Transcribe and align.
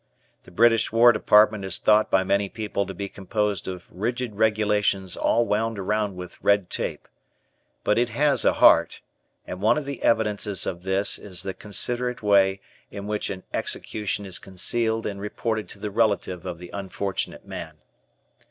The 0.45 0.49
British 0.49 0.91
War 0.91 1.11
Department 1.11 1.63
is 1.63 1.77
thought 1.77 2.09
by 2.09 2.23
many 2.23 2.49
people 2.49 2.87
to 2.87 2.93
be 2.95 3.07
composed 3.07 3.67
of 3.67 3.85
rigid 3.91 4.33
regulations 4.33 5.15
all 5.15 5.45
wound 5.45 5.77
around 5.77 6.15
with 6.15 6.41
red 6.41 6.71
tape. 6.71 7.07
But 7.83 7.99
it 7.99 8.09
has 8.09 8.43
a 8.43 8.53
heart, 8.53 9.01
and 9.45 9.61
one 9.61 9.77
of 9.77 9.85
the 9.85 10.01
evidences 10.01 10.65
of 10.65 10.81
this 10.81 11.19
is 11.19 11.43
the 11.43 11.53
considerate 11.53 12.23
way 12.23 12.61
in 12.89 13.05
which 13.05 13.29
an 13.29 13.43
execution 13.53 14.25
is 14.25 14.39
concealed 14.39 15.05
and 15.05 15.21
reported 15.21 15.69
to 15.69 15.77
the 15.77 15.91
relative 15.91 16.47
of 16.47 16.57
the 16.57 16.71
unfortunate 16.73 17.45
man. 17.45 17.77